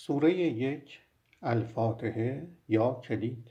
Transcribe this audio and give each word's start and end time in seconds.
سوره 0.00 0.32
یک 0.34 1.00
الفاتحه 1.42 2.48
یا 2.68 2.94
کلید. 2.94 3.50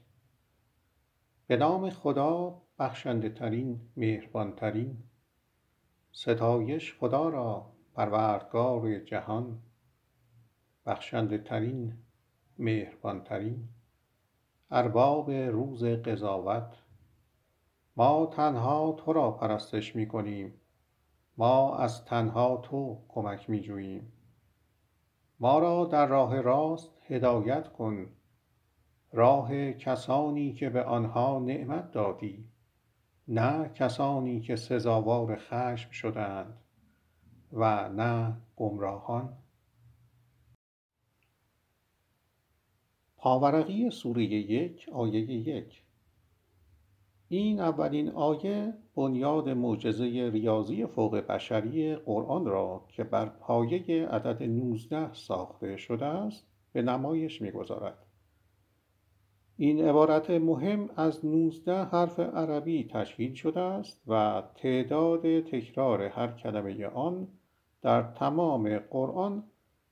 به 1.47 1.57
نام 1.57 1.89
خدا 1.89 2.61
بخشنده 2.79 3.29
ترین 3.29 3.81
مهربان 3.97 4.55
ترین 4.55 4.97
ستایش 6.11 6.95
خدا 6.99 7.29
را 7.29 7.71
پروردگار 7.93 8.99
جهان. 8.99 9.59
بخشنده 10.85 11.37
ترین 11.37 11.97
مهربان 12.59 13.23
ترین 13.23 13.67
ارباب 14.71 15.31
روز 15.31 15.83
قضاوت. 15.83 16.77
ما 17.97 18.25
تنها 18.25 18.91
تو 18.91 19.13
را 19.13 19.31
پرستش 19.31 19.95
می 19.95 20.07
کنیم 20.07 20.53
ما 21.37 21.77
از 21.77 22.05
تنها 22.05 22.57
تو 22.57 23.05
کمک 23.07 23.49
می 23.49 23.61
جوییم 23.61 24.16
ما 25.39 25.59
را 25.59 25.85
در 25.85 26.05
راه 26.07 26.41
راست 26.41 26.91
هدایت 27.07 27.67
کن 27.67 28.09
راه 29.11 29.73
کسانی 29.73 30.53
که 30.53 30.69
به 30.69 30.83
آنها 30.83 31.39
نعمت 31.39 31.91
دادی 31.91 32.45
نه 33.27 33.69
کسانی 33.69 34.41
که 34.41 34.55
سزاوار 34.55 35.35
خشم 35.35 35.91
شدهاند 35.91 36.57
و 37.53 37.89
نه 37.89 38.37
گمراهان. 38.55 39.37
پاورقی 43.17 43.89
سوره 43.89 44.23
یک 44.23 44.89
آیه 44.93 45.19
یک 45.31 45.83
این 47.29 47.59
اولین 47.59 48.09
آیه 48.09 48.73
بنیاد 48.95 49.49
معجزه 49.49 50.29
ریاضی 50.33 50.85
فوق 50.85 51.15
بشری 51.15 51.95
قرآن 51.95 52.45
را 52.45 52.85
که 52.87 53.03
بر 53.03 53.25
پایه 53.25 54.07
عدد 54.07 54.43
نوزده 54.43 55.13
ساخته 55.13 55.77
شده 55.77 56.05
است 56.05 56.47
به 56.73 56.81
نمایش 56.81 57.41
می‌گذارد 57.41 57.97
این 59.57 59.85
عبارت 59.85 60.29
مهم 60.29 60.89
از 60.95 61.25
نوزده 61.25 61.83
حرف 61.83 62.19
عربی 62.19 62.83
تشکیل 62.83 63.33
شده 63.33 63.59
است 63.59 64.01
و 64.07 64.43
تعداد 64.55 65.41
تکرار 65.41 66.01
هر 66.01 66.31
کلمه 66.31 66.87
آن 66.87 67.27
در 67.81 68.01
تمام 68.01 68.77
قرآن 68.77 69.43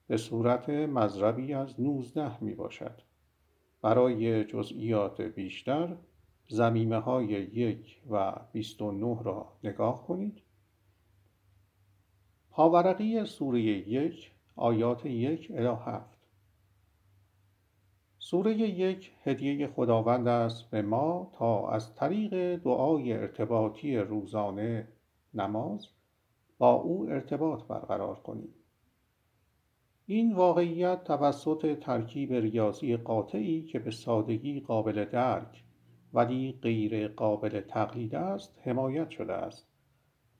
به 0.08 0.18
صورت 0.18 0.70
مضربی 0.70 1.54
از 1.54 1.82
نوزده 1.82 2.44
می 2.44 2.54
باشد. 2.54 3.02
برای 3.82 4.44
جزئیات 4.44 5.22
بیشتر 5.22 5.96
زمیمه 6.48 6.98
های 6.98 7.28
یک 7.28 8.02
و 8.10 8.36
بیست 8.52 8.82
و 8.82 8.92
نه 8.92 9.24
را 9.24 9.48
نگاه 9.64 10.08
کنید. 10.08 10.42
پاورقی 12.52 13.26
سوره 13.26 13.62
یک 13.62 14.32
آیات 14.56 15.06
یک 15.06 15.52
الی 15.52 15.68
هفت. 15.68 16.16
سوره 18.20 18.58
یک 18.58 19.12
هدیه 19.24 19.68
خداوند 19.68 20.28
است 20.28 20.70
به 20.70 20.82
ما 20.82 21.32
تا 21.34 21.70
از 21.70 21.96
طریق 21.96 22.56
دعای 22.56 23.14
ارتباطی 23.14 23.98
روزانه 23.98 24.88
نماز 25.34 25.88
با 26.58 26.72
او 26.72 27.10
ارتباط 27.10 27.64
برقرار 27.64 28.16
کنیم. 28.16 28.54
این 30.06 30.34
واقعیت 30.34 31.04
توسط 31.04 31.80
ترکیب 31.80 32.34
ریاضی 32.34 32.98
قاطعی 32.98 33.64
که 33.64 33.80
به 33.80 33.92
سادگی 33.92 34.60
قابل 34.60 35.06
درک 35.06 35.65
ولی 36.16 36.60
غیر 36.62 37.08
قابل 37.08 37.62
تقلید 37.62 38.16
است 38.16 38.60
حمایت 38.64 39.10
شده 39.10 39.34
است 39.34 39.68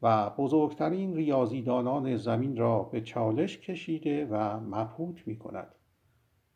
و 0.02 0.30
بزرگترین 0.30 1.16
ریاضیدانان 1.16 2.18
زمین 2.18 2.58
را 2.58 2.84
به 2.84 3.02
چالش 3.02 3.58
کشیده 3.58 4.26
و 4.26 4.60
مبهوت 4.60 5.28
می 5.28 5.38
کند 5.38 5.76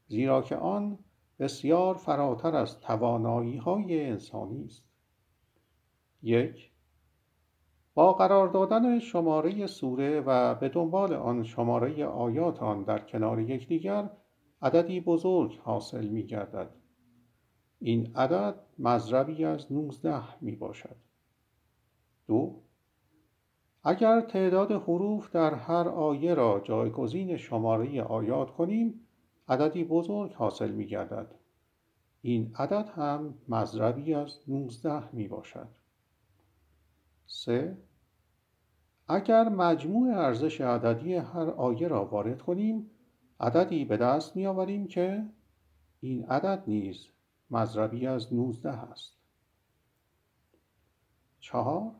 زیرا 0.08 0.42
که 0.42 0.56
آن 0.56 1.00
بسیار 1.40 1.95
فراتر 1.95 2.56
از 2.56 2.80
توانایی 2.80 3.58
های 3.58 4.06
انسانی 4.06 4.66
است. 4.66 4.84
یک 6.22 6.72
با 7.94 8.13
قرار 8.13 8.47
دادن 8.47 9.00
شماره 9.00 9.68
سوره 9.68 10.22
و 10.22 10.56
به 10.56 10.69
دنبال 10.69 11.13
آن 11.13 11.44
شماره 11.44 12.06
آیات 12.06 12.63
آن 12.63 12.84
در 12.84 13.00
کنار 13.00 13.40
یکدیگر 13.40 14.09
عددی 14.62 15.01
بزرگ 15.01 15.59
حاصل 15.63 16.07
می 16.07 16.25
گردد 16.25 16.69
این 17.79 18.16
عدد 18.16 18.56
مضربی 18.79 19.45
از 19.45 19.72
نوزده 19.72 20.41
می 20.41 20.56
باشد. 20.56 20.95
دو 22.28 22.56
اگر 23.84 24.22
تعداد 24.22 24.72
حروف 24.72 25.31
در 25.31 25.53
هر 25.53 25.88
آیه 25.88 26.34
را 26.34 26.62
جایگزین 26.63 27.38
شماره 27.38 28.01
آیات 28.03 28.51
کنیم 28.51 29.00
عددی 29.47 29.84
بزرگ 29.84 30.34
حاصل 30.34 30.72
می 30.72 30.85
گردد. 30.85 31.35
این 32.22 32.51
عدد 32.56 32.89
هم 32.89 33.34
مضربی 33.50 34.13
از 34.13 34.39
نوزده 34.47 35.16
می 35.16 35.28
باشد. 35.28 35.68
سه 37.25 37.78
اگر 39.07 39.50
مجموع 39.50 40.18
ارزش 40.18 40.62
عددی 40.62 41.13
هر 41.13 41.50
آیه 41.50 41.88
را 41.88 42.06
وارد 42.06 42.41
کنیم 42.41 42.89
عددی 43.39 43.85
به 43.85 43.97
دست 43.97 44.35
می 44.35 44.47
آوریم 44.47 44.88
که 44.88 45.25
این 46.00 46.25
عدد 46.25 46.63
نیز 46.68 47.07
مضربی 47.52 48.08
از 48.08 48.34
نوزده 48.34 48.72
است 48.72 49.14
چهار 51.40 51.92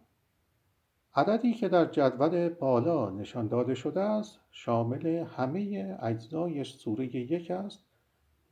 عددی 1.16 1.54
که 1.54 1.70
در 1.70 1.86
جدول 1.86 2.50
بالا 2.50 3.10
نشان 3.10 3.48
داده 3.48 3.76
شده 3.76 4.02
است 4.02 4.40
شامل 4.52 5.08
همه 5.08 5.98
اجزای 6.02 6.64
سوره 6.64 7.16
یک 7.16 7.52
است 7.52 7.84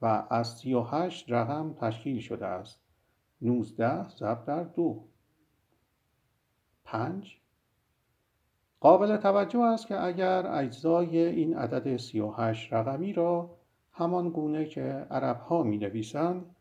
و 0.01 0.27
از 0.29 0.57
سی 0.57 0.73
و 0.73 0.81
هشت 0.81 1.31
رقم 1.31 1.73
تشکیل 1.73 2.19
شده 2.19 2.45
است. 2.45 2.79
نوزده 3.41 4.09
ضرب 4.09 4.45
در 4.45 4.63
دو. 4.63 5.03
پنج 6.83 7.37
قابل 8.79 9.17
توجه 9.17 9.59
است 9.59 9.87
که 9.87 10.03
اگر 10.03 10.47
اجزای 10.47 11.17
این 11.17 11.57
عدد 11.57 11.97
سی 11.97 12.19
و 12.19 12.31
هشت 12.31 12.73
رقمی 12.73 13.13
را 13.13 13.57
همان 13.91 14.29
گونه 14.29 14.65
که 14.65 15.07
عرب 15.11 15.39
ها 15.39 15.63
می 15.63 15.77
نویسند 15.77 16.55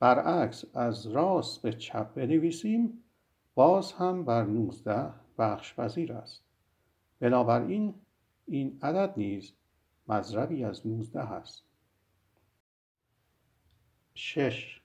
برعکس 0.00 0.64
از 0.74 1.06
راست 1.06 1.62
به 1.62 1.72
چپ 1.72 2.14
بنویسیم 2.14 3.04
باز 3.54 3.92
هم 3.92 4.24
بر 4.24 4.44
نوزده 4.44 5.12
بخش 5.38 5.74
پذیر 5.74 6.12
است. 6.12 6.42
بنابراین 7.20 7.94
این 8.46 8.78
عدد 8.82 9.14
نیز 9.16 9.52
مضربی 10.08 10.64
از 10.64 10.86
نوزده 10.86 11.20
است. 11.20 11.62
شش. 14.14 14.80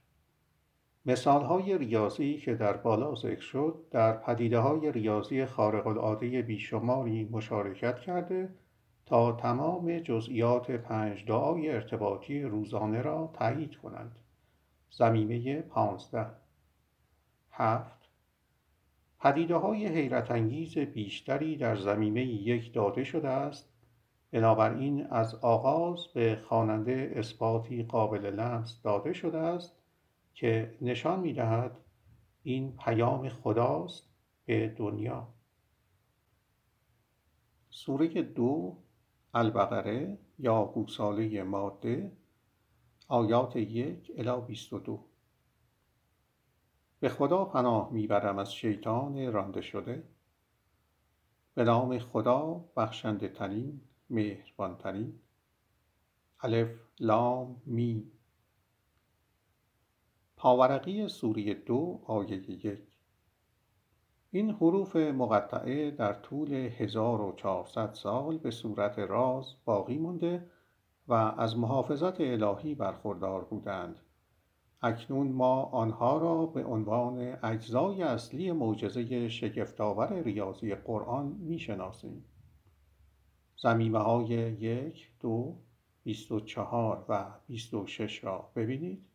مثال 1.05 1.43
های 1.45 1.77
ریاضی 1.77 2.37
که 2.37 2.55
در 2.55 2.77
بالا 2.77 3.15
ذکر 3.15 3.41
شد 3.41 3.85
در 3.91 4.17
پدیده 4.17 4.59
های 4.59 4.91
ریاضی 4.91 5.45
خارق 5.45 5.87
العاده 5.87 6.41
بیشماری 6.41 7.29
مشارکت 7.31 7.99
کرده 7.99 8.49
تا 9.05 9.31
تمام 9.31 9.99
جزئیات 9.99 10.71
پنج 10.71 11.25
دعای 11.25 11.69
ارتباطی 11.69 12.43
روزانه 12.43 13.01
را 13.01 13.31
تایید 13.33 13.75
کنند. 13.75 14.15
زمینه 14.89 15.61
پانزده. 15.61 16.27
هفت. 17.51 18.09
پدیده 19.19 19.55
های 19.55 19.87
حیرت 19.87 20.31
انگیز 20.31 20.77
بیشتری 20.77 21.57
در 21.57 21.75
زمینه 21.75 22.25
یک 22.25 22.73
داده 22.73 23.03
شده 23.03 23.29
است. 23.29 23.69
بنابراین 24.31 25.05
از 25.05 25.35
آغاز 25.35 26.07
به 26.13 26.35
خواننده 26.47 27.13
اثباتی 27.15 27.83
قابل 27.83 28.25
لمس 28.25 28.81
داده 28.81 29.13
شده 29.13 29.37
است 29.37 29.75
که 30.33 30.77
نشان 30.81 31.19
می 31.19 31.33
دهد 31.33 31.77
این 32.43 32.77
پیام 32.77 33.29
خداست 33.29 34.09
به 34.45 34.67
دنیا. 34.67 35.27
سوره 37.69 38.07
دو 38.07 38.77
البقره 39.33 40.17
یا 40.39 40.65
گوساله 40.65 41.43
ماده 41.43 42.11
آیات 43.07 43.55
یک 43.55 44.11
الی 44.17 44.41
بیست 44.47 44.73
و 44.73 44.79
دو. 44.79 44.99
به 46.99 47.09
خدا 47.09 47.45
پناه 47.45 47.93
می‌برم 47.93 48.39
از 48.39 48.53
شیطان 48.53 49.31
رانده 49.31 49.61
شده. 49.61 50.03
به 51.53 51.63
نام 51.63 51.99
خدا 51.99 52.65
بخشنده 52.77 53.27
ترین 53.27 53.81
مهربان 54.09 54.77
ترین 54.77 55.19
الف 56.41 56.79
لام 56.99 57.61
می 57.65 58.11
پاورقی 60.37 61.07
سوری 61.07 61.53
دو 61.53 62.01
آیه 62.05 62.65
یک. 62.65 62.79
این 64.31 64.49
حروف 64.49 64.95
مقطعه 64.95 65.91
در 65.91 66.13
طول 66.13 66.53
1400 66.53 67.93
سال 67.93 68.37
به 68.37 68.51
صورت 68.51 68.99
راز 68.99 69.55
باقی 69.65 69.97
مونده 69.97 70.51
و 71.07 71.13
از 71.13 71.57
محافظت 71.57 72.21
الهی 72.21 72.75
برخوردار 72.75 73.43
بودند. 73.43 73.99
اکنون 74.81 75.31
ما 75.31 75.63
آنها 75.63 76.17
را 76.17 76.45
به 76.45 76.65
عنوان 76.65 77.37
اجزای 77.43 78.03
اصلی 78.03 78.51
معجزه 78.51 79.29
شگفتآور 79.29 80.13
ریاضی 80.13 80.75
قرآن 80.75 81.25
می‌شناسیم. 81.25 82.25
زمیمه 83.57 83.99
های 83.99 84.27
یک، 84.53 85.11
دو 85.19 85.55
24 86.03 87.05
و 87.09 87.25
26 87.47 88.23
را 88.23 88.51
ببینید. 88.55 89.05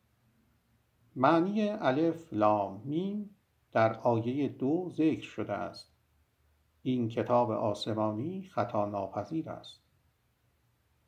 معنی 1.17 1.69
الف 1.69 2.33
لام 2.33 2.83
میم 2.85 3.31
در 3.73 3.99
آیه 3.99 4.49
دو 4.49 4.91
ذکر 4.93 5.23
شده 5.23 5.53
است. 5.53 5.93
این 6.83 7.09
کتاب 7.09 7.51
آسمانی 7.51 8.43
خطا 8.43 8.87
ناپذیر 8.87 9.51
است. 9.51 9.80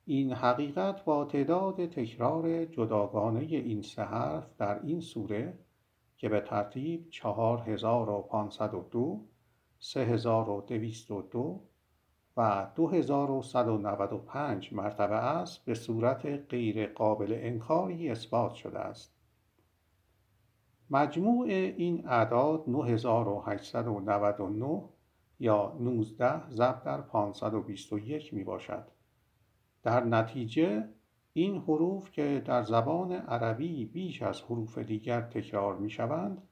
این 0.04 0.32
حقیقت 0.32 1.04
با 1.04 1.24
تعداد 1.24 1.86
تکرار 1.86 2.64
جداگانه 2.64 3.40
این 3.40 3.82
سه 3.82 4.02
حرف 4.02 4.56
در 4.56 4.82
این 4.82 5.00
سوره 5.00 5.58
که 6.16 6.28
به 6.28 6.40
ترتیب 6.40 7.10
چهار 7.10 7.70
هزار 7.70 8.10
و 8.10 8.22
پانصد 8.22 8.74
و 8.74 8.88
دو، 8.90 9.24
سه 9.78 10.00
هزار 10.00 10.48
و 10.48 10.60
دویست 10.60 11.10
و 11.10 11.22
دو 11.22 11.60
و 12.36 12.70
دو 12.74 12.88
هزار 12.88 13.30
و 13.30 13.42
صد 13.42 13.68
و 13.68 13.78
نود 13.78 14.12
و 14.12 14.18
پنج 14.18 14.72
مرتبه 14.72 15.14
است 15.14 15.64
به 15.64 15.74
صورت 15.74 16.26
غیر 16.26 16.86
قابل 16.86 17.38
انکاری 17.40 18.10
اثبات 18.10 18.54
شده 18.54 18.78
است. 18.78 19.14
مجموع 20.90 21.46
این 21.46 22.08
اعداد 22.08 22.68
9899 22.68 24.82
یا 25.40 25.76
19 25.80 26.50
ضرب 26.50 26.84
در 26.84 27.00
521 27.00 28.34
می 28.34 28.44
باشد. 28.44 29.01
در 29.82 30.04
نتیجه 30.04 30.88
این 31.32 31.56
حروف 31.56 32.10
که 32.10 32.42
در 32.44 32.62
زبان 32.62 33.12
عربی 33.12 33.84
بیش 33.84 34.22
از 34.22 34.42
حروف 34.42 34.78
دیگر 34.78 35.20
تکرار 35.20 35.76
می 35.76 35.90
شوند 35.90 36.42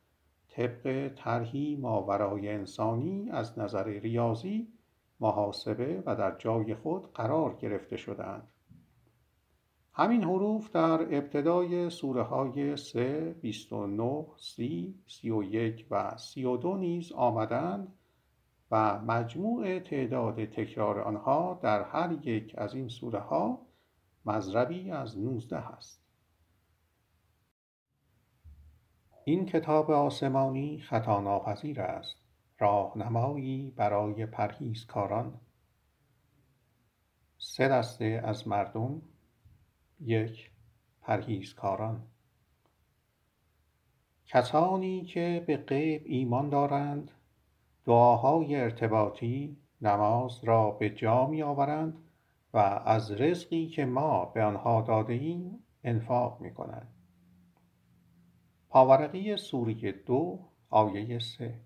طبق 0.49 1.13
طرحی 1.17 1.77
ماورای 1.77 2.49
انسانی 2.49 3.31
از 3.31 3.59
نظر 3.59 3.85
ریاضی 3.85 4.69
محاسبه 5.21 6.03
و 6.07 6.17
در 6.17 6.37
جای 6.39 6.75
خود 6.75 7.13
قرار 7.13 7.55
گرفته 7.55 7.97
شدند 7.97 8.49
همین 9.93 10.25
حروف 10.25 10.71
در 10.71 11.03
ابتدای 11.03 11.91
سوره 11.91 12.23
های 12.23 12.77
3, 12.77 13.37
29, 13.43 14.27
30, 14.37 14.95
31 15.07 15.87
و 15.91 16.17
32 16.17 16.77
نیز 16.77 17.13
آمدند 17.13 17.93
و 18.71 18.99
مجموع 18.99 19.79
تعداد 19.79 20.45
تکرار 20.45 21.01
آنها 21.01 21.61
در 21.63 21.83
هر 21.83 22.13
یک 22.29 22.55
از 22.59 22.75
این 22.75 22.89
سوره 22.89 23.21
ها 23.21 23.67
مضربی 24.25 24.91
از 24.91 25.19
19 25.19 25.57
است. 25.57 26.01
این 29.25 29.47
کتاب 29.47 29.91
آسمانی 29.91 30.79
خطا 30.79 31.21
ناپذیر 31.21 31.81
است 31.81 32.17
راهنمایی 32.59 33.71
برای 33.71 34.27
پرهیزکاران 34.27 35.41
سه 37.39 37.69
دسته 37.69 38.23
از 38.25 38.49
مردم 38.49 39.03
یک 40.01 40.51
پرهیزکاران 41.01 42.07
کسانی 44.27 45.05
که 45.05 45.45
به 45.47 45.57
غیب 45.57 46.03
ایمان 46.05 46.49
دارند 46.49 47.11
دعاهای 47.85 48.57
ارتباطی 48.57 49.57
نماز 49.81 50.45
را 50.45 50.71
به 50.71 50.91
جا 50.91 51.27
می 51.27 51.43
آورند 51.43 51.99
و 52.55 52.59
از 52.85 53.13
رزقی 53.13 53.67
که 53.67 53.85
ما 53.85 54.25
به 54.25 54.45
آنها 54.45 54.81
داده 54.81 55.13
ایم 55.13 55.65
انفاق 55.85 56.41
می 56.41 56.55
کنند. 56.55 56.95
پاورقی 58.69 59.37
سوره 59.37 59.93
دو 59.93 60.39
آیه 60.71 61.19
سه 61.19 61.61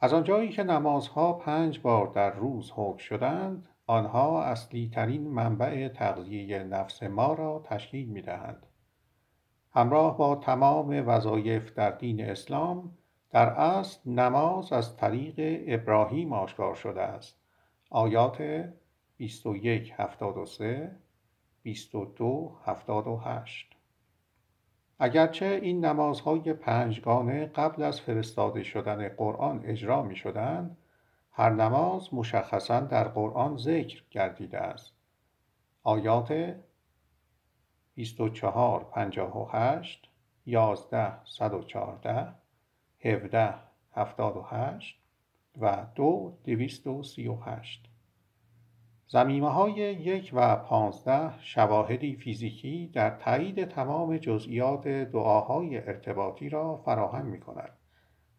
از 0.00 0.12
آنجایی 0.12 0.48
که 0.48 0.62
نمازها 0.62 1.32
پنج 1.32 1.80
بار 1.80 2.06
در 2.06 2.30
روز 2.30 2.72
حکم 2.74 2.96
شدند 2.96 3.68
آنها 3.86 4.42
اصلی 4.42 4.90
ترین 4.94 5.28
منبع 5.28 5.88
تغذیه 5.88 6.62
نفس 6.62 7.02
ما 7.02 7.34
را 7.34 7.62
تشکیل 7.64 8.08
می 8.08 8.22
دهند. 8.22 8.66
همراه 9.70 10.18
با 10.18 10.36
تمام 10.36 11.08
وظایف 11.08 11.74
در 11.74 11.90
دین 11.90 12.24
اسلام 12.24 12.98
در 13.36 13.48
اصل 13.48 14.10
نماز 14.10 14.72
از 14.72 14.96
طریق 14.96 15.64
ابراهیم 15.66 16.32
آشکار 16.32 16.74
شده 16.74 17.02
است. 17.02 17.38
آیات 17.90 18.68
21 19.16 19.94
73 19.96 20.96
22 21.62 22.56
78 22.64 23.76
اگرچه 24.98 25.58
این 25.62 25.84
نمازهای 25.84 26.52
پنجگانه 26.52 27.46
قبل 27.46 27.82
از 27.82 28.00
فرستاده 28.00 28.62
شدن 28.62 29.08
قرآن 29.08 29.60
اجرا 29.64 30.02
می 30.02 30.16
شدند 30.16 30.76
هر 31.32 31.50
نماز 31.50 32.14
مشخصا 32.14 32.80
در 32.80 33.08
قرآن 33.08 33.56
ذکر 33.56 34.02
گردیده 34.10 34.58
است. 34.58 34.94
آیات 35.82 36.56
24 37.94 38.84
58 38.84 40.10
11 40.46 41.24
114 41.24 42.45
17 43.00 43.54
78 43.92 45.02
و 45.60 45.86
دو 45.94 46.38
دویست 46.44 46.86
و 46.86 47.02
سی 47.02 47.28
و 47.28 47.34
هشت 47.34 47.88
زمیمه 49.08 49.50
های 49.50 49.72
یک 49.72 50.30
و 50.34 50.56
پانزده 50.56 51.32
شواهدی 51.40 52.16
فیزیکی 52.16 52.86
در 52.86 53.10
تایید 53.10 53.64
تمام 53.64 54.16
جزئیات 54.16 54.88
دعاهای 54.88 55.76
ارتباطی 55.76 56.48
را 56.48 56.76
فراهم 56.76 57.26
می 57.26 57.40
کند 57.40 57.72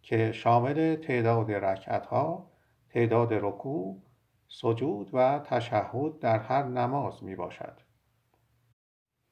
که 0.01 0.31
شامل 0.31 0.95
تعداد 0.95 1.51
رکعت 1.51 2.06
ها، 2.06 2.51
تعداد 2.89 3.33
رکوع، 3.33 4.01
سجود 4.48 5.10
و 5.13 5.39
تشهد 5.39 6.19
در 6.19 6.39
هر 6.39 6.63
نماز 6.63 7.24
می 7.24 7.36
باشد. 7.36 7.81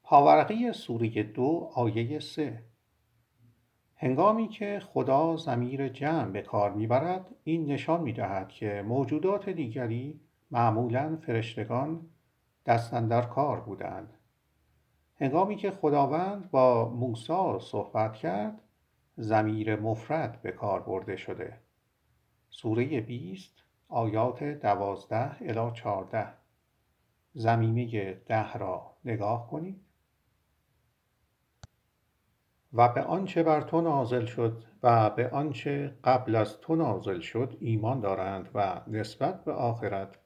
پاورقی 0.02 0.72
سوره 0.72 1.22
دو 1.22 1.70
آیه 1.74 2.18
سه 2.18 2.62
هنگامی 3.98 4.48
که 4.48 4.82
خدا 4.92 5.36
زمیر 5.36 5.88
جمع 5.88 6.30
به 6.30 6.42
کار 6.42 6.72
می‌برد 6.72 7.34
این 7.44 7.66
نشان 7.66 8.00
می‌دهد 8.00 8.48
که 8.48 8.84
موجودات 8.86 9.48
دیگری 9.48 10.20
معمولا 10.50 11.16
فرشتگان 11.16 12.06
دستن 12.66 13.08
در 13.08 13.22
کار 13.22 13.60
بودند. 13.60 14.14
هنگامی 15.20 15.56
که 15.56 15.70
خداوند 15.70 16.50
با 16.50 16.88
موسی 16.88 17.58
صحبت 17.60 18.14
کرد 18.14 18.60
زمیر 19.16 19.76
مفرد 19.76 20.42
به 20.42 20.52
کار 20.52 20.80
برده 20.80 21.16
شده. 21.16 21.58
سوره 22.50 23.00
20 23.00 23.62
آیات 23.88 24.44
دوازده 24.44 25.42
الی 25.42 25.70
چارده 25.74 26.26
زمینه 27.34 28.14
ده 28.14 28.52
را 28.52 28.90
نگاه 29.04 29.50
کنید. 29.50 29.85
و 32.76 32.88
به 32.88 33.02
آنچه 33.02 33.42
بر 33.42 33.60
تو 33.60 33.80
نازل 33.80 34.24
شد 34.24 34.64
و 34.82 35.10
به 35.10 35.28
آنچه 35.28 35.94
قبل 36.04 36.34
از 36.34 36.60
تو 36.60 36.76
نازل 36.76 37.20
شد 37.20 37.56
ایمان 37.60 38.00
دارند 38.00 38.48
و 38.54 38.80
نسبت 38.86 39.44
به 39.44 39.52
آخرت 39.52 40.18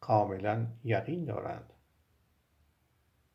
کاملا 0.00 0.66
یقین 0.84 1.24
دارند. 1.24 1.72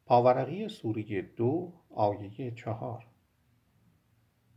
پاورقی 0.05 0.67
سوره 0.67 1.22
دو 1.22 1.74
آیه 1.89 2.51
چهار. 2.51 3.05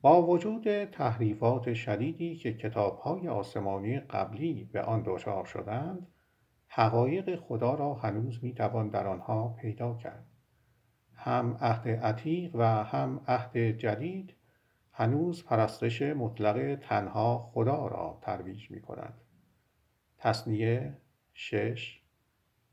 با 0.00 0.22
وجود 0.26 0.84
تحریفات 0.84 1.74
شدیدی 1.74 2.36
که 2.36 2.54
کتابهای 2.54 3.28
آسمانی 3.28 4.00
قبلی 4.00 4.64
به 4.64 4.82
آن 4.82 5.02
دچار 5.06 5.44
شدند 5.44 6.06
حقایق 6.68 7.36
خدا 7.36 7.74
را 7.74 7.94
هنوز 7.94 8.44
می‌توان 8.44 8.88
در 8.88 9.06
آنها 9.06 9.48
پیدا 9.48 9.94
کرد. 9.94 10.26
هم 11.26 11.56
عهد 11.60 11.88
عتیق 11.88 12.54
و 12.54 12.84
هم 12.84 13.20
عهد 13.26 13.56
جدید 13.56 14.34
هنوز 14.92 15.44
پرستش 15.44 16.02
مطلق 16.02 16.78
تنها 16.82 17.50
خدا 17.54 17.86
را 17.86 18.18
ترویج 18.22 18.70
می 18.70 18.80
کند. 18.80 19.20
تصنیه 20.18 20.96
شش 21.34 22.02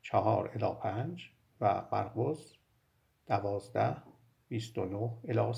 چهار 0.01 0.51
الی 0.55 0.75
پنج 0.81 1.31
و 1.61 1.85
مرقس 1.91 2.53
دوازده 3.27 3.95
بیست 4.47 4.77
و 4.77 5.53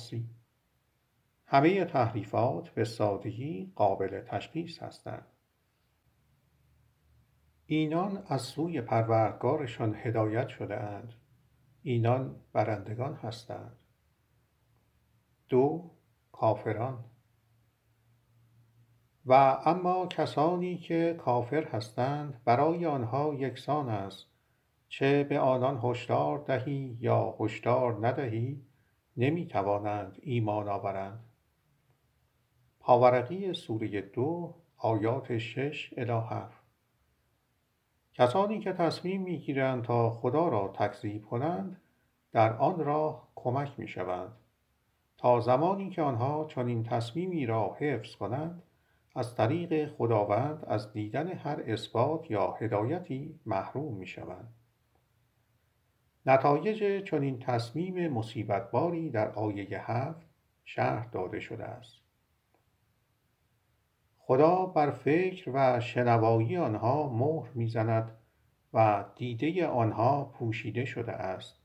همه 1.46 1.86
تحریفات 1.86 2.70
به 2.70 2.84
سادگی 2.84 3.72
قابل 3.76 4.22
تشخیص 4.22 4.80
هستند. 4.80 5.28
اینان 7.66 8.24
از 8.28 8.42
سوی 8.42 8.82
پروردگارشان 8.82 9.96
هدایت 9.96 10.48
شده 10.48 10.78
اند. 10.78 11.14
اینان 11.88 12.36
برندگان 12.54 13.14
هستند. 13.14 13.76
دو 15.50 15.92
کافران. 16.32 17.04
و 19.26 19.34
اما 19.66 20.08
کسانی 20.08 20.78
که 20.78 21.16
کافر 21.20 21.64
هستند 21.64 22.42
برای 22.46 22.86
آنها 22.86 23.34
یکسان 23.34 23.90
است. 23.90 24.28
چه 24.88 25.24
به 25.24 25.40
آنان 25.40 25.80
هشدار 25.84 26.38
دهی 26.38 26.98
یا 27.00 27.36
هشدار 27.40 28.08
ندهی 28.08 28.62
نمی 29.18 29.48
توانند 29.48 30.18
ایمان 30.22 30.70
آورند. 30.70 31.24
پاورقی 32.80 33.54
سوره 33.54 34.02
دو 34.02 34.56
آیات 34.78 35.38
شش 35.38 35.94
الی 35.98 36.12
کسانی 38.18 38.60
که 38.60 38.74
تصمیم 38.74 39.22
می‌گیرند 39.22 39.84
تا 39.84 40.10
خدا 40.10 40.48
را 40.48 40.68
تکذیب 40.68 41.26
کنند 41.26 41.82
در 42.32 42.54
آن 42.54 42.80
راه 42.80 43.28
کمک 43.36 43.72
می‌شوند. 43.78 44.32
تا 45.18 45.40
زمانی 45.40 45.90
که 45.90 46.02
آنها 46.02 46.46
چنین 46.46 46.84
تصمیمی 46.84 47.46
را 47.46 47.76
حفظ 47.80 48.16
کنند 48.16 48.64
از 49.16 49.36
طریق 49.36 49.94
خداوند 49.96 50.66
از 50.66 50.94
دیدن 50.94 51.28
هر 51.28 51.64
اثبات 51.68 52.32
یا 52.32 52.52
هدایتی 52.52 53.40
محروم 53.46 53.94
می‌شوند. 53.94 54.54
نتایج 56.26 57.04
چنین 57.04 57.40
تصمیم 57.40 58.08
مصیبتباری 58.14 59.10
در 59.10 59.32
آیه 59.32 59.92
هفت 59.92 60.28
شرح 60.66 61.10
داده 61.10 61.40
شده 61.40 61.64
است. 61.64 62.05
خدا 64.28 64.66
بر 64.66 64.92
فکر 64.92 65.52
و 65.54 65.80
شنوایی 65.80 66.58
آنها 66.58 67.10
مهر 67.10 67.50
می‌زند 67.54 68.12
و 68.74 69.06
دیده 69.16 69.68
آنها 69.68 70.26
پوشیده 70.26 70.86
شده 70.86 71.12
است. 71.12 71.60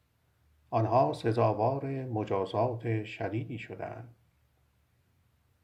آنها 0.71 1.13
سزاوار 1.13 2.05
مجازات 2.05 3.05
شدیدی 3.05 3.59
شدهاند. 3.59 4.15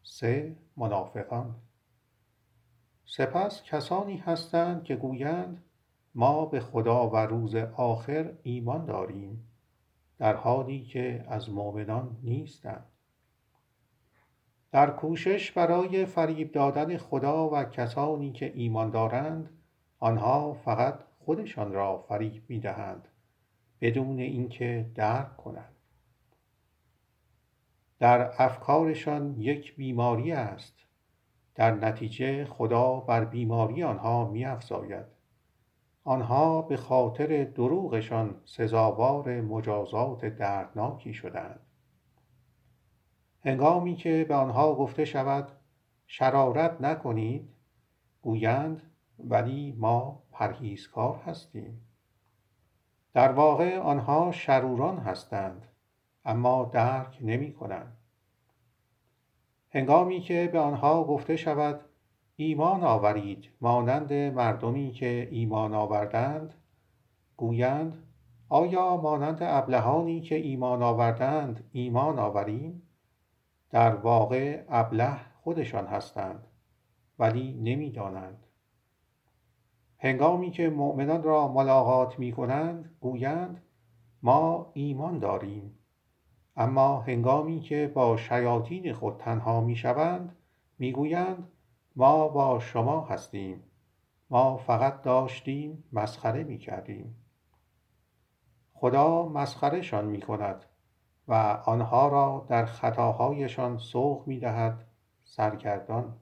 سه 0.02 0.56
منافقان 0.76 1.54
سپس 3.04 3.62
کسانی 3.62 4.16
هستند 4.16 4.84
که 4.84 4.96
گویند 4.96 5.64
ما 6.14 6.46
به 6.46 6.60
خدا 6.60 7.10
و 7.10 7.16
روز 7.16 7.54
آخر 7.76 8.32
ایمان 8.42 8.84
داریم 8.84 9.48
در 10.18 10.36
حالی 10.36 10.84
که 10.84 11.24
از 11.28 11.50
مؤمنان 11.50 12.16
نیستند. 12.22 12.84
در 14.72 14.90
کوشش 14.90 15.52
برای 15.52 16.06
فریب 16.06 16.52
دادن 16.52 16.96
خدا 16.96 17.50
و 17.50 17.64
کسانی 17.64 18.32
که 18.32 18.52
ایمان 18.54 18.90
دارند 18.90 19.50
آنها 19.98 20.52
فقط 20.52 20.98
خودشان 21.18 21.72
را 21.72 21.98
فریب 21.98 22.42
می 22.48 22.60
دهند 22.60 23.08
بدون 23.80 24.18
اینکه 24.18 24.90
درک 24.94 25.36
کنند. 25.36 25.76
در 27.98 28.42
افکارشان 28.42 29.34
یک 29.38 29.76
بیماری 29.76 30.32
است. 30.32 30.74
در 31.54 31.70
نتیجه 31.74 32.44
خدا 32.44 33.00
بر 33.00 33.24
بیماری 33.24 33.82
آنها 33.82 34.30
می 34.30 34.44
افزاید 34.44 35.06
آنها 36.04 36.62
به 36.62 36.76
خاطر 36.76 37.44
دروغشان 37.44 38.40
سزاوار 38.44 39.40
مجازات 39.40 40.24
دردناکی 40.24 41.14
شدند 41.14 41.60
هنگامی 43.44 43.96
که 43.96 44.26
به 44.28 44.34
آنها 44.34 44.74
گفته 44.74 45.04
شود 45.04 45.48
شرارت 46.06 46.80
نکنید 46.80 47.48
گویند 48.22 48.82
ولی 49.18 49.72
ما 49.78 50.22
پرهیزکار 50.32 51.16
هستیم. 51.16 51.80
در 53.14 53.32
واقع 53.32 53.78
آنها 53.78 54.32
شروران 54.32 54.98
هستند 54.98 55.66
اما 56.24 56.70
درک 56.72 57.18
نمی 57.20 57.52
کنند. 57.52 57.96
هنگامی 59.70 60.20
که 60.20 60.50
به 60.52 60.58
آنها 60.58 61.04
گفته 61.04 61.36
شود 61.36 61.80
ایمان 62.36 62.84
آورید 62.84 63.50
مانند 63.60 64.12
مردمی 64.12 64.92
که 64.92 65.28
ایمان 65.30 65.74
آوردند 65.74 66.54
گویند 67.36 68.02
آیا 68.48 68.96
مانند 68.96 69.38
ابلهانی 69.40 70.20
که 70.20 70.34
ایمان 70.34 70.82
آوردند 70.82 71.64
ایمان 71.72 72.18
آوریم؟ 72.18 72.82
در 73.76 73.94
واقع 73.94 74.64
ابله 74.68 75.16
خودشان 75.42 75.86
هستند 75.86 76.46
ولی 77.18 77.52
نمی‌دانند. 77.52 78.46
هنگامی 79.98 80.50
که 80.50 80.70
مؤمنان 80.70 81.22
را 81.22 81.48
ملاقات 81.48 82.18
می 82.18 82.32
کنند 82.32 82.96
گویند 83.00 83.62
ما 84.22 84.70
ایمان 84.74 85.18
داریم. 85.18 85.78
اما 86.56 87.00
هنگامی 87.00 87.60
که 87.60 87.92
با 87.94 88.16
شیاطین 88.16 88.92
خود 88.92 89.16
تنها 89.16 89.60
می 89.60 89.76
شوند 89.76 90.36
می 90.78 90.92
گویند 90.92 91.48
ما 91.96 92.28
با 92.28 92.58
شما 92.58 93.00
هستیم. 93.00 93.62
ما 94.30 94.56
فقط 94.56 95.02
داشتیم 95.02 95.84
مسخره 95.92 96.44
می 96.44 96.58
کردیم 96.58 97.16
خدا 98.74 99.28
مسخرهشان 99.28 100.04
می 100.04 100.20
کند 100.20 100.64
و 101.28 101.34
آنها 101.64 102.08
را 102.08 102.46
در 102.48 102.66
خطاهایشان 102.66 103.78
سوق 103.78 104.26
می 104.26 104.38
دهد 104.38 104.84
سرگردان. 105.24 106.16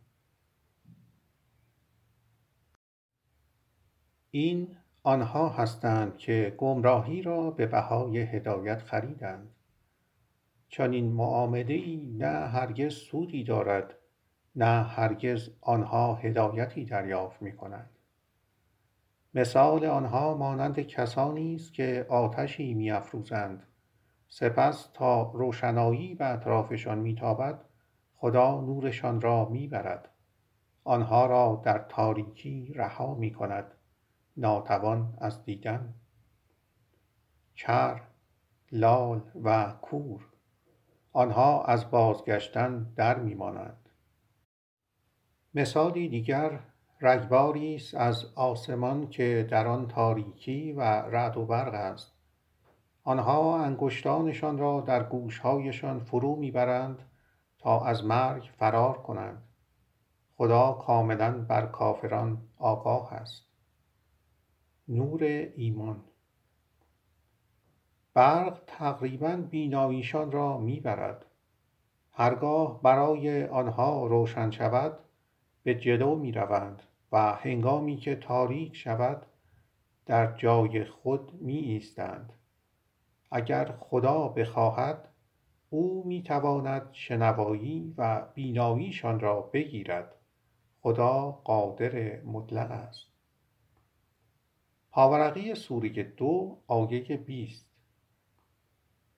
این 4.31 4.77
آنها 5.03 5.49
هستند 5.49 6.17
که 6.17 6.55
گمراهی 6.59 7.23
را 7.23 7.51
به 7.51 7.67
بهای 7.67 8.19
هدایت 8.19 8.83
خریدند. 8.83 9.51
چنین 10.69 11.13
معامله 11.13 11.75
ای 11.75 12.15
نه 12.19 12.49
هرگز 12.49 12.95
سودی 12.95 13.45
دارد 13.45 13.95
نه 14.57 14.83
هرگز 14.83 15.51
آنها 15.61 16.15
هدایتی 16.15 16.85
دریافت 16.85 17.43
می 17.43 17.57
کنند 17.57 17.91
مثال 19.35 19.85
آنها 19.85 20.35
مانند 20.35 20.81
کسانی 20.81 21.55
است 21.55 21.73
که 21.73 22.07
آتشی 22.09 22.75
می 22.75 22.91
افروزند 22.91 23.67
سپس 24.37 24.89
تا 24.95 25.23
روشنایی 25.23 26.15
به 26.15 26.27
اطرافشان 26.27 26.99
میتابد 26.99 27.65
خدا 28.15 28.61
نورشان 28.61 29.21
را 29.21 29.49
می‌برد. 29.49 30.09
آنها 30.85 31.27
را 31.27 31.63
در 31.65 31.79
تاریکی 31.79 32.73
رها 32.75 33.15
می 33.15 33.33
کند 33.33 33.75
ناتوان 34.37 35.15
از 35.19 35.45
دیدن. 35.45 35.95
کر 37.57 38.03
لال 38.73 39.23
و 39.43 39.73
کور. 39.83 40.21
آنها 41.13 41.65
از 41.65 41.91
بازگشتن 41.91 42.93
در 42.97 43.19
میمانند. 43.19 43.89
مثالی 45.55 46.09
دیگر 46.09 46.61
رگباری 47.01 47.75
است 47.75 47.95
از 47.95 48.25
آسمان 48.35 49.11
که 49.11 49.47
در 49.51 49.67
آن 49.67 49.89
تاریکی 49.89 50.73
و 50.73 50.81
رعد 50.83 51.37
و 51.37 51.47
برق 51.47 51.75
است. 51.75 52.14
آنها 53.07 53.59
انگشتانشان 53.65 54.59
را 54.59 54.81
در 54.81 55.03
گوشهایشان 55.03 56.01
فرو 56.01 56.37
می‌برند 56.37 57.03
تا 57.59 57.85
از 57.85 58.05
مرگ 58.05 58.51
فرار 58.59 58.99
کنند. 58.99 59.43
خدا 60.37 60.73
کاملا 60.73 61.39
بر 61.39 61.67
کافران 61.67 62.43
آگاه 62.57 63.13
است. 63.13 63.47
نور 64.89 65.25
ایمان. 65.57 66.05
برق 68.15 68.61
تقریبا 68.67 69.37
بیناییشان 69.51 70.33
را 70.33 70.59
می‌برد. 70.59 71.25
هرگاه 72.13 72.83
برای 72.83 73.47
آنها 73.47 74.07
روشن 74.07 74.51
شود 74.51 74.99
به 75.63 75.75
جلو 75.75 76.17
می‌روند 76.17 76.83
و 77.13 77.33
هنگامی 77.33 77.97
که 77.97 78.17
تاریک 78.17 78.77
شود 78.77 79.27
در 80.07 80.37
جای 80.37 80.85
خود 80.85 81.33
می 81.41 81.57
ایستند 81.57 82.33
اگر 83.37 83.73
خدا 83.73 84.29
بخواهد 84.29 85.09
او 85.71 86.05
می 86.07 86.23
تواند 86.23 86.89
شنوایی 86.93 87.95
و 87.99 88.27
بیناییشان 88.35 89.21
را 89.21 89.41
بگیرد. 89.41 90.15
خدا 90.81 91.31
قادر 91.31 92.21
مطلق 92.23 92.71
است. 92.71 93.07
پاورقی 94.91 95.55
سوره 95.55 96.03
دو 96.03 96.59
آیه 96.67 97.17
بیست. 97.17 97.67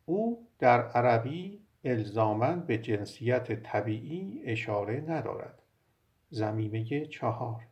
او 0.04 0.49
در 0.58 0.88
عربی 0.88 1.61
الزاما 1.85 2.52
به 2.52 2.78
جنسیت 2.78 3.62
طبیعی 3.62 4.42
اشاره 4.44 5.00
ندارد. 5.00 5.62
زمینه 6.30 7.06
چهار. 7.06 7.66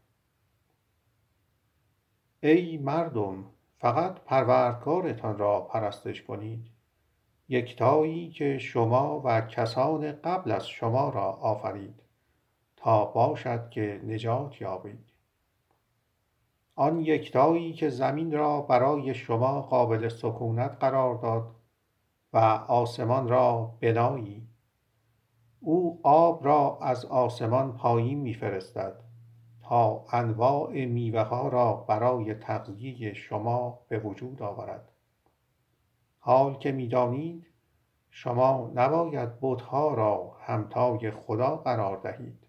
ای 2.42 2.78
مردم 2.78 3.44
فقط 3.85 4.21
پروردگارتان 4.21 5.38
را 5.38 5.61
پرستش 5.61 6.23
کنید. 6.23 6.67
یکتایی 7.49 8.31
که 8.31 8.59
شما 8.59 9.21
و 9.25 9.41
کسان 9.41 10.12
قبل 10.12 10.50
از 10.50 10.69
شما 10.69 11.09
را 11.09 11.25
آفرید 11.33 12.03
تا 12.76 13.05
باشد 13.05 13.71
که 13.71 14.00
نجات 14.07 14.61
یابید. 14.61 15.11
آن 16.75 17.00
یکتایی 17.00 17.73
که 17.73 17.88
زمین 17.88 18.33
را 18.33 18.61
برای 18.61 19.14
شما 19.14 19.62
قابل 19.62 20.09
سکونت 20.09 20.76
قرار 20.81 21.14
داد 21.14 21.55
و 22.33 22.38
آسمان 22.69 23.29
را 23.29 23.75
بنایی. 23.81 24.49
او 25.61 26.00
آب 26.03 26.45
را 26.45 26.79
از 26.83 27.05
آسمان 27.05 27.73
پایین 27.73 28.19
میفرستد. 28.19 29.03
تا 29.68 30.04
انواع 30.12 30.85
میوه 30.85 31.21
ها 31.23 31.49
را 31.49 31.73
برای 31.88 32.35
تغذیه 32.35 33.14
شما 33.14 33.78
به 33.88 33.99
وجود 33.99 34.42
آورد. 34.42 34.92
حال 36.18 36.54
که 36.54 36.73
می‌دانید 36.73 37.47
شما 38.11 38.71
نباید 38.75 39.28
بتها 39.40 39.94
را 39.94 40.37
همتای 40.40 41.11
خدا 41.11 41.56
قرار 41.56 41.97
دهید. 41.97 42.43